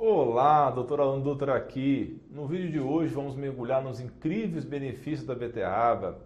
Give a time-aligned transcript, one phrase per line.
[0.00, 2.22] Olá, doutor Alan Dutra aqui.
[2.30, 6.20] No vídeo de hoje vamos mergulhar nos incríveis benefícios da beterraba.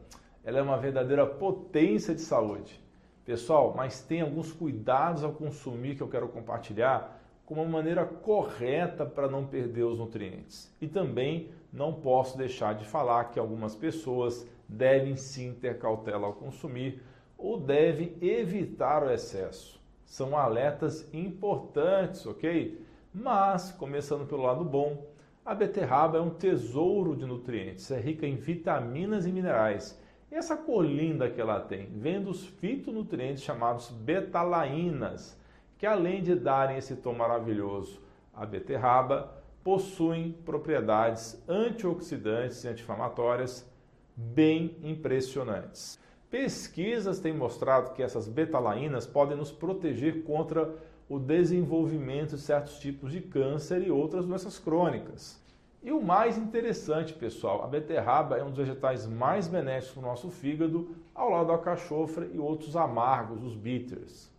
[0.45, 2.79] Ela é uma verdadeira potência de saúde.
[3.25, 9.07] Pessoal, mas tem alguns cuidados ao consumir que eu quero compartilhar com uma maneira correta
[9.07, 10.71] para não perder os nutrientes.
[10.79, 16.35] E também não posso deixar de falar que algumas pessoas devem sim ter cautela ao
[16.35, 17.01] consumir
[17.39, 19.81] ou devem evitar o excesso.
[20.05, 22.92] São alertas importantes, ok?
[23.15, 25.07] Mas, começando pelo lado bom,
[25.45, 30.01] a beterraba é um tesouro de nutrientes, é rica em vitaminas e minerais.
[30.31, 35.39] E essa cor linda que ela tem vem dos fitonutrientes chamados betalaínas,
[35.77, 38.01] que além de darem esse tom maravilhoso,
[38.33, 43.71] a beterraba possuem propriedades antioxidantes e anti-inflamatórias
[44.17, 45.99] bem impressionantes.
[46.31, 50.75] Pesquisas têm mostrado que essas betalaínas podem nos proteger contra
[51.13, 55.39] o desenvolvimento de certos tipos de câncer e outras doenças crônicas.
[55.83, 60.07] E o mais interessante, pessoal, a beterraba é um dos vegetais mais benéficos para o
[60.07, 64.31] nosso fígado, ao lado da cachofra e outros amargos, os bitters.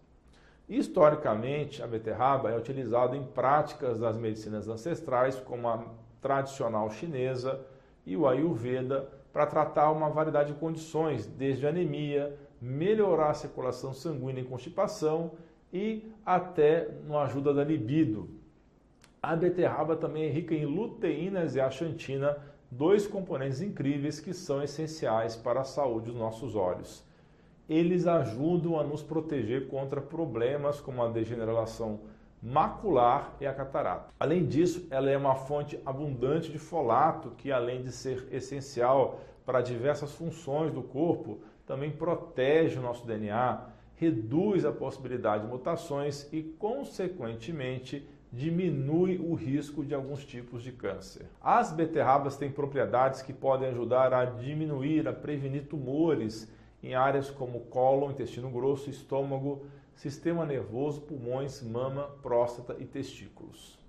[0.67, 5.85] Historicamente, a beterraba é utilizada em práticas das medicinas ancestrais, como a
[6.23, 7.63] tradicional chinesa
[8.03, 14.41] e o ayurveda, para tratar uma variedade de condições, desde anemia, melhorar a circulação sanguínea
[14.41, 15.33] em constipação
[15.73, 18.29] e até no ajuda da libido.
[19.21, 22.37] A beterraba também é rica em luteínas e a xantina,
[22.69, 27.03] dois componentes incríveis que são essenciais para a saúde dos nossos olhos.
[27.67, 32.01] Eles ajudam a nos proteger contra problemas como a degeneração
[32.41, 34.13] macular e a catarata.
[34.19, 39.61] Além disso, ela é uma fonte abundante de folato que, além de ser essencial para
[39.61, 46.41] diversas funções do corpo, também protege o nosso DNA, reduz a possibilidade de mutações e,
[46.41, 51.27] consequentemente, diminui o risco de alguns tipos de câncer.
[51.39, 57.61] As beterrabas têm propriedades que podem ajudar a diminuir, a prevenir tumores em áreas como
[57.61, 59.65] cólon, intestino grosso, estômago,
[59.95, 63.82] sistema nervoso, pulmões, mama, próstata e testículos.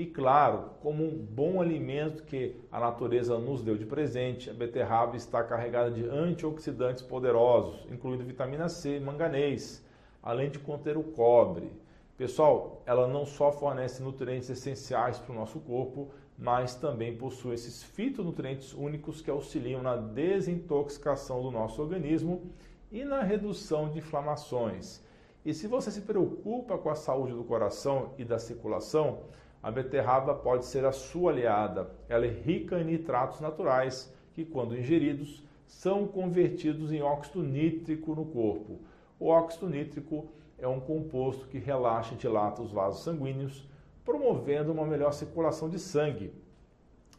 [0.00, 5.14] E claro, como um bom alimento que a natureza nos deu de presente, a beterraba
[5.14, 9.86] está carregada de antioxidantes poderosos, incluindo vitamina C e manganês,
[10.22, 11.70] além de conter o cobre.
[12.16, 16.08] Pessoal, ela não só fornece nutrientes essenciais para o nosso corpo,
[16.38, 22.50] mas também possui esses fitonutrientes únicos que auxiliam na desintoxicação do nosso organismo
[22.90, 25.02] e na redução de inflamações.
[25.44, 29.24] E se você se preocupa com a saúde do coração e da circulação,
[29.62, 31.90] a beterraba pode ser a sua aliada.
[32.08, 38.24] Ela é rica em nitratos naturais que, quando ingeridos, são convertidos em óxido nítrico no
[38.24, 38.78] corpo.
[39.18, 40.26] O óxido nítrico
[40.58, 43.68] é um composto que relaxa e dilata os vasos sanguíneos,
[44.04, 46.32] promovendo uma melhor circulação de sangue,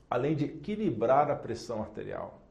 [0.09, 2.41] além de equilibrar a pressão arterial.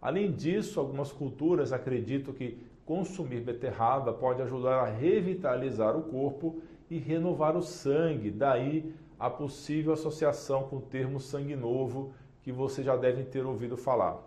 [0.00, 6.60] Além disso, algumas culturas acreditam que consumir beterraba pode ajudar a revitalizar o corpo
[6.90, 8.92] e renovar o sangue, daí
[9.22, 12.12] a possível associação com o termo sangue novo
[12.42, 14.20] que você já deve ter ouvido falar.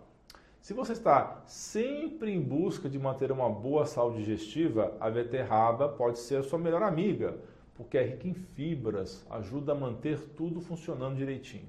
[0.58, 6.18] Se você está sempre em busca de manter uma boa saúde digestiva, a beterraba pode
[6.18, 7.36] ser a sua melhor amiga,
[7.74, 11.68] porque é rica em fibras, ajuda a manter tudo funcionando direitinho.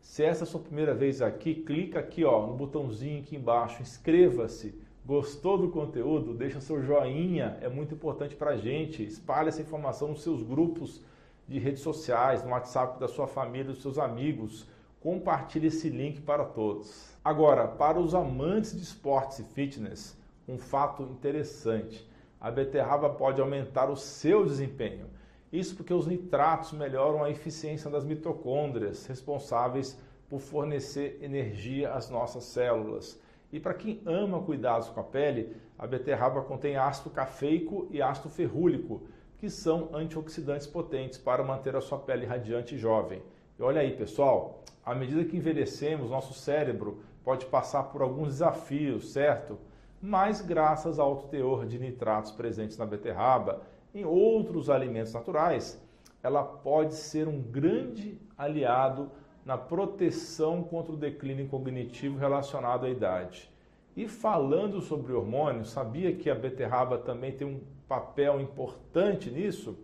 [0.00, 3.80] Se essa é a sua primeira vez aqui, clica aqui ó, no botãozinho aqui embaixo,
[3.80, 4.74] inscreva-se.
[5.06, 6.34] Gostou do conteúdo?
[6.34, 9.04] Deixa seu joinha, é muito importante para a gente.
[9.04, 11.00] Espalhe essa informação nos seus grupos
[11.48, 14.66] de redes sociais, no WhatsApp da sua família, dos seus amigos.
[15.00, 17.16] Compartilhe esse link para todos.
[17.24, 20.16] Agora, para os amantes de esportes e fitness,
[20.48, 22.08] um fato interessante:
[22.40, 25.06] a beterraba pode aumentar o seu desempenho.
[25.52, 29.98] Isso porque os nitratos melhoram a eficiência das mitocôndrias, responsáveis
[30.28, 33.20] por fornecer energia às nossas células.
[33.52, 38.30] E para quem ama cuidados com a pele, a beterraba contém ácido cafeico e ácido
[38.30, 39.02] ferrúlico,
[39.42, 43.20] que são antioxidantes potentes para manter a sua pele radiante e jovem.
[43.58, 49.12] E olha aí, pessoal, à medida que envelhecemos, nosso cérebro pode passar por alguns desafios,
[49.12, 49.58] certo?
[50.00, 53.62] Mas graças ao alto teor de nitratos presentes na beterraba,
[53.92, 55.84] em outros alimentos naturais,
[56.22, 59.10] ela pode ser um grande aliado
[59.44, 63.50] na proteção contra o declínio cognitivo relacionado à idade.
[63.96, 69.76] E falando sobre hormônios, sabia que a beterraba também tem um papel importante nisso?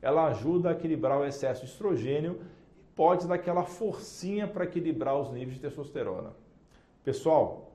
[0.00, 2.40] Ela ajuda a equilibrar o excesso de estrogênio
[2.78, 6.32] e pode dar aquela forcinha para equilibrar os níveis de testosterona.
[7.04, 7.72] Pessoal,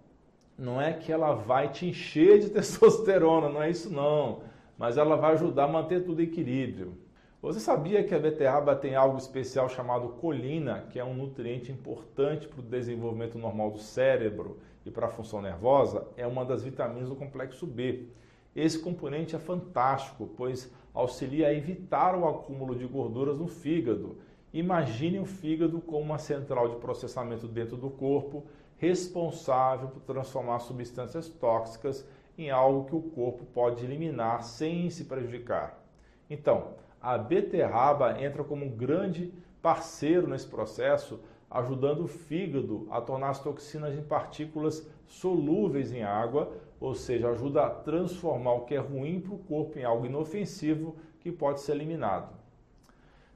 [0.57, 4.41] não é que ela vai te encher de testosterona, não é isso não,
[4.77, 6.97] mas ela vai ajudar a manter tudo em equilíbrio.
[7.41, 12.47] Você sabia que a beterraba tem algo especial chamado colina, que é um nutriente importante
[12.47, 16.07] para o desenvolvimento normal do cérebro e para a função nervosa?
[16.17, 18.07] É uma das vitaminas do complexo B.
[18.55, 24.17] Esse componente é fantástico, pois auxilia a evitar o acúmulo de gorduras no fígado.
[24.53, 28.45] Imagine o fígado como uma central de processamento dentro do corpo,
[28.77, 32.07] responsável por transformar substâncias tóxicas
[32.37, 35.83] em algo que o corpo pode eliminar sem se prejudicar.
[36.29, 36.69] Então,
[37.01, 41.19] a beterraba entra como um grande parceiro nesse processo,
[41.57, 47.65] ajudando o fígado a tornar as toxinas em partículas solúveis em água, ou seja, ajuda
[47.65, 51.73] a transformar o que é ruim para o corpo em algo inofensivo que pode ser
[51.73, 52.35] eliminado.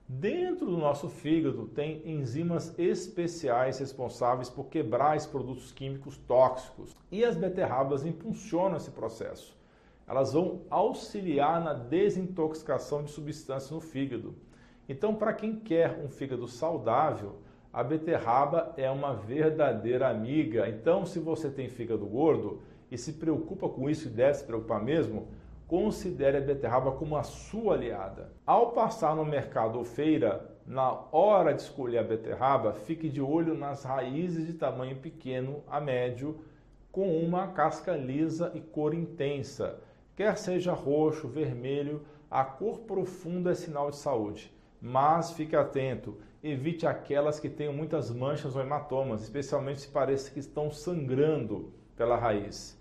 [0.08, 7.24] Dentro do nosso fígado tem enzimas especiais responsáveis por quebrar esses produtos químicos tóxicos e
[7.24, 9.60] as beterrabas impulsionam esse processo
[10.10, 14.34] elas vão auxiliar na desintoxicação de substâncias no fígado.
[14.90, 17.36] Então, para quem quer um fígado saudável,
[17.72, 20.68] a beterraba é uma verdadeira amiga.
[20.68, 22.62] Então, se você tem fígado gordo
[22.92, 25.28] e se preocupa com isso e deve se preocupar mesmo,
[25.68, 28.32] considere a beterraba como a sua aliada.
[28.46, 33.54] Ao passar no mercado ou feira, na hora de escolher a beterraba, fique de olho
[33.54, 36.40] nas raízes de tamanho pequeno a médio,
[36.92, 39.80] com uma casca lisa e cor intensa
[40.20, 44.54] Quer seja roxo, vermelho, a cor profunda é sinal de saúde.
[44.82, 50.40] Mas fique atento, evite aquelas que tenham muitas manchas ou hematomas, especialmente se pareça que
[50.40, 52.78] estão sangrando pela raiz.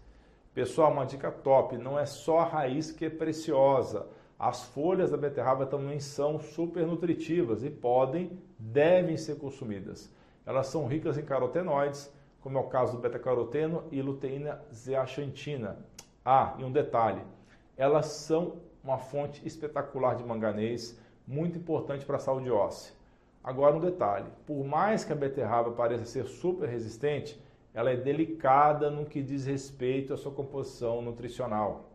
[0.55, 4.07] Pessoal, uma dica top: não é só a raiz que é preciosa.
[4.39, 10.13] As folhas da beterraba também são super nutritivas e podem, devem ser consumidas.
[10.47, 15.85] Elas são ricas em carotenoides, como é o caso do beta-caroteno e luteína zeaxantina.
[16.25, 17.23] Ah, e um detalhe:
[17.77, 22.98] elas são uma fonte espetacular de manganês, muito importante para a saúde óssea.
[23.49, 27.43] Agora um detalhe: por mais que a beterraba pareça ser super resistente,
[27.73, 31.89] ela é delicada no que diz respeito à sua composição nutricional.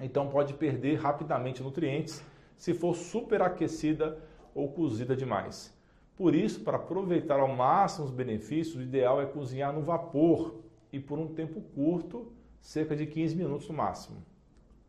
[0.00, 2.24] Então pode perder rapidamente nutrientes
[2.56, 4.16] se for superaquecida
[4.54, 5.76] ou cozida demais.
[6.14, 10.54] Por isso, para aproveitar ao máximo os benefícios, o ideal é cozinhar no vapor
[10.92, 12.30] e por um tempo curto
[12.60, 14.18] cerca de 15 minutos no máximo.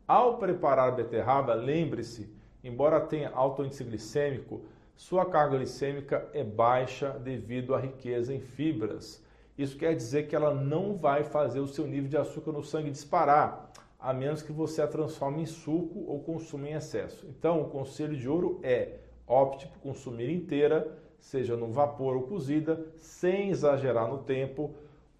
[0.06, 4.62] Ao preparar a beterraba, lembre-se, embora tenha alto índice glicêmico,
[4.98, 9.24] sua carga glicêmica é baixa devido à riqueza em fibras.
[9.56, 12.90] Isso quer dizer que ela não vai fazer o seu nível de açúcar no sangue
[12.90, 17.24] disparar, a menos que você a transforme em suco ou consuma em excesso.
[17.28, 22.84] Então, o conselho de ouro é opte por consumir inteira, seja no vapor ou cozida,
[22.96, 24.74] sem exagerar no tempo,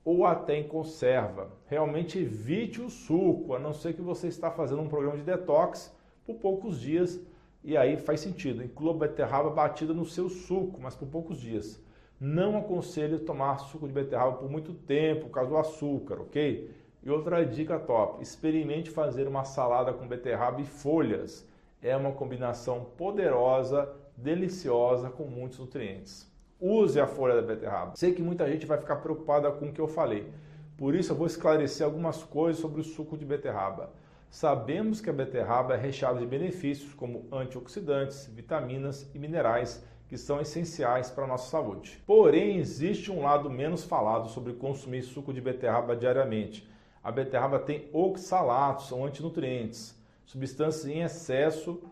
[0.05, 1.53] ou até em conserva.
[1.69, 5.95] Realmente evite o suco, a não ser que você está fazendo um programa de detox
[6.27, 7.21] por poucos dias
[7.69, 8.65] e aí faz sentido.
[8.65, 11.79] Inclua beterraba batida no seu suco, mas por poucos dias.
[12.19, 16.71] Não aconselho tomar suco de beterraba por muito tempo por causa do açúcar, ok?
[17.03, 21.47] E outra dica top: experimente fazer uma salada com beterraba e folhas.
[21.83, 26.27] É uma combinação poderosa, deliciosa, com muitos nutrientes
[26.61, 27.93] use a folha da beterraba.
[27.95, 30.29] Sei que muita gente vai ficar preocupada com o que eu falei.
[30.77, 33.93] Por isso eu vou esclarecer algumas coisas sobre o suco de beterraba.
[34.31, 40.41] Sabemos que a beterraba é recheada de benefícios como antioxidantes, vitaminas e minerais que são
[40.41, 42.03] essenciais para a nossa saúde.
[42.07, 46.69] Porém, existe um lado menos falado sobre consumir suco de beterraba diariamente.
[47.03, 51.83] A beterraba tem oxalatos, são antinutrientes, substâncias em excesso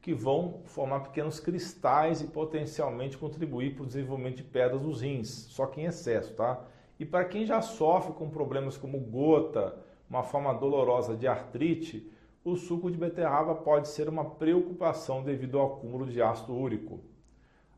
[0.00, 5.28] que vão formar pequenos cristais e potencialmente contribuir para o desenvolvimento de pedras nos rins,
[5.28, 6.62] só que em excesso, tá?
[7.00, 9.76] E para quem já sofre com problemas como gota,
[10.14, 12.08] uma forma dolorosa de artrite,
[12.44, 17.00] o suco de beterraba pode ser uma preocupação devido ao acúmulo de ácido úrico.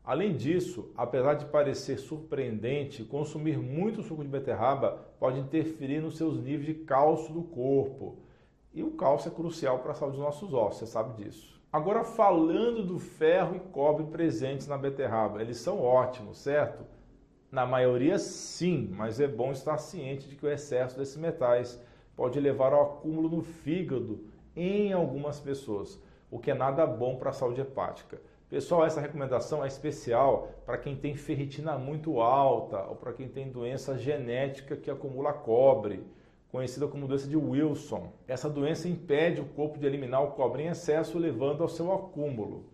[0.03, 6.39] Além disso, apesar de parecer surpreendente, consumir muito suco de beterraba pode interferir nos seus
[6.39, 8.19] níveis de cálcio do corpo.
[8.73, 11.59] E o cálcio é crucial para a saúde dos nossos ossos, você sabe disso.
[11.73, 16.85] Agora, falando do ferro e cobre presentes na beterraba, eles são ótimos, certo?
[17.51, 21.81] Na maioria, sim, mas é bom estar ciente de que o excesso desses metais
[22.17, 24.19] pode levar ao acúmulo no fígado
[24.55, 28.19] em algumas pessoas, o que é nada bom para a saúde hepática.
[28.49, 33.51] Pessoal, essa recomendação é especial para quem tem ferritina muito alta ou para quem tem
[33.51, 36.03] doença genética que acumula cobre
[36.49, 38.11] conhecida como doença de Wilson.
[38.27, 42.65] Essa doença impede o corpo de eliminar o cobre em excesso, levando ao seu acúmulo,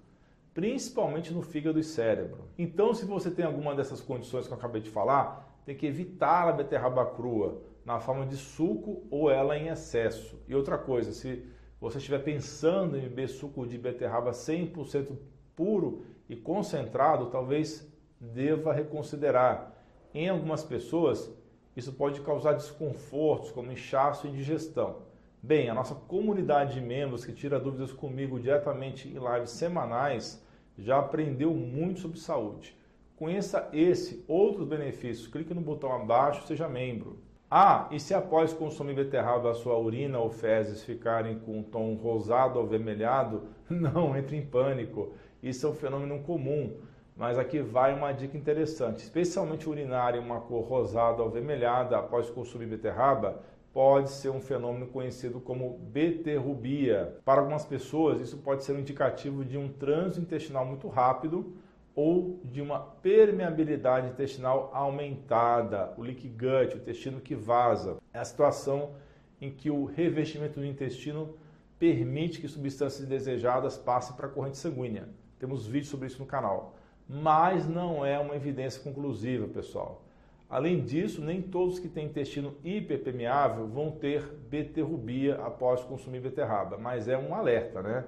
[0.54, 2.46] principalmente no fígado e cérebro.
[2.58, 6.48] Então, se você tem alguma dessas condições que eu acabei de falar, tem que evitar
[6.48, 10.40] a beterraba crua na forma de suco ou ela em excesso.
[10.48, 11.46] E outra coisa, se
[11.80, 15.18] você estiver pensando em beber suco de beterraba 100%
[15.56, 19.74] puro e concentrado, talvez deva reconsiderar.
[20.14, 21.32] Em algumas pessoas,
[21.76, 25.02] isso pode causar desconfortos, como inchaço e indigestão.
[25.42, 30.42] Bem, a nossa comunidade de membros que tira dúvidas comigo diretamente em lives semanais
[30.78, 32.78] já aprendeu muito sobre saúde.
[33.18, 35.28] Conheça esse, outros benefícios.
[35.28, 37.20] Clique no botão abaixo, seja membro.
[37.56, 41.94] Ah, e se após consumir beterraba a sua urina ou fezes ficarem com um tom
[41.94, 45.14] rosado ou avermelhado, não entre em pânico.
[45.44, 46.76] Isso é um fenômeno comum.
[47.16, 49.04] Mas aqui vai uma dica interessante.
[49.04, 54.88] Especialmente urinar em uma cor rosada ou avermelhada após consumir beterraba, pode ser um fenômeno
[54.88, 57.20] conhecido como beterrubia.
[57.24, 61.54] Para algumas pessoas, isso pode ser um indicativo de um trânsito intestinal muito rápido
[61.96, 67.98] ou de uma permeabilidade intestinal aumentada, o leak gut, o intestino que vaza.
[68.14, 68.96] É a situação
[69.40, 71.36] em que o revestimento do intestino
[71.78, 75.08] permite que substâncias indesejadas passem para a corrente sanguínea.
[75.38, 76.76] Temos vídeos sobre isso no canal.
[77.08, 80.04] Mas não é uma evidência conclusiva, pessoal.
[80.50, 87.08] Além disso, nem todos que têm intestino hiperpermeável vão ter beterrubia após consumir beterraba, mas
[87.08, 88.06] é um alerta, né?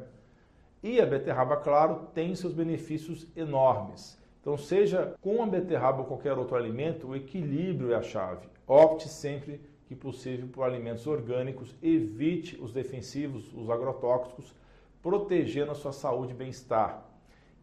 [0.85, 4.21] E a beterraba, claro, tem seus benefícios enormes.
[4.39, 8.47] Então, seja com a beterraba ou qualquer outro alimento, o equilíbrio é a chave.
[8.67, 14.53] Opte sempre que possível por alimentos orgânicos, evite os defensivos, os agrotóxicos,
[15.01, 17.03] protegendo a sua saúde e bem-estar.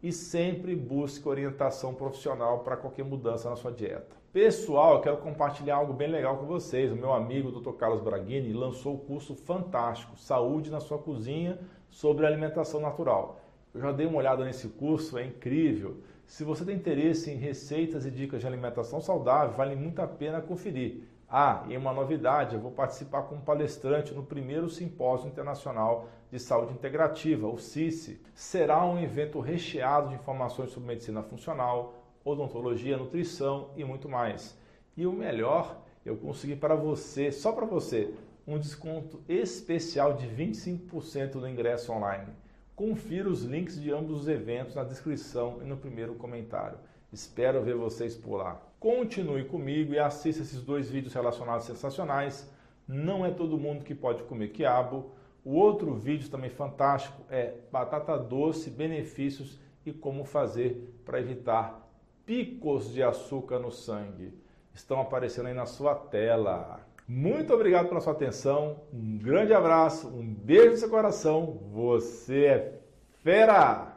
[0.03, 4.17] E sempre busque orientação profissional para qualquer mudança na sua dieta.
[4.33, 6.91] Pessoal, eu quero compartilhar algo bem legal com vocês.
[6.91, 7.71] O meu amigo Dr.
[7.77, 11.57] Carlos Braghini lançou o curso fantástico Saúde na sua cozinha
[11.89, 13.39] sobre alimentação natural.
[13.73, 16.01] Eu já dei uma olhada nesse curso, é incrível.
[16.25, 20.41] Se você tem interesse em receitas e dicas de alimentação saudável, vale muito a pena
[20.41, 21.03] conferir.
[21.35, 26.73] Ah, e uma novidade, eu vou participar como palestrante no primeiro Simpósio Internacional de Saúde
[26.73, 28.21] Integrativa, o CICE.
[28.35, 34.55] Será um evento recheado de informações sobre medicina funcional, odontologia, nutrição e muito mais.
[34.95, 38.13] E o melhor, eu consegui para você, só para você,
[38.45, 42.31] um desconto especial de 25% no ingresso online.
[42.75, 46.77] Confira os links de ambos os eventos na descrição e no primeiro comentário.
[47.11, 48.61] Espero ver vocês por lá.
[48.83, 52.51] Continue comigo e assista esses dois vídeos relacionados sensacionais.
[52.85, 55.13] Não é todo mundo que pode comer quiabo.
[55.41, 61.89] O outro vídeo também fantástico é batata doce, benefícios e como fazer para evitar
[62.25, 64.37] picos de açúcar no sangue.
[64.73, 66.85] Estão aparecendo aí na sua tela.
[67.07, 68.81] Muito obrigado pela sua atenção.
[68.93, 71.57] Um grande abraço, um beijo no seu coração.
[71.71, 72.81] Você é
[73.23, 73.92] fera!